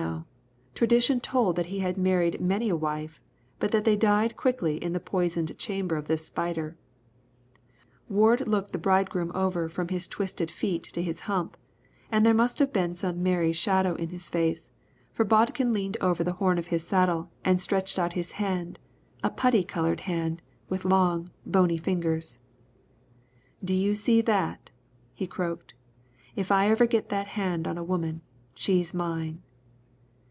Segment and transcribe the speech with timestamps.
[0.00, 0.26] Now,
[0.74, 3.20] tradition told that he had married many a wife,
[3.60, 6.76] but that they died quickly in the poisoned chamber of this spider.
[8.08, 11.56] Ward looked the bridegroom over from his twisted feet to his hump,
[12.10, 14.72] and there must have been some merry shadow in his face,
[15.12, 18.80] for Bodkin leaned over the horn of his saddle and stretched out his hand,
[19.22, 22.40] a putty coloured hand, with long, bony fingers.
[23.62, 24.70] "Do you see that?"
[25.14, 25.74] he croaked.
[26.34, 29.42] "If I ever get that hand on a woman, she's mine."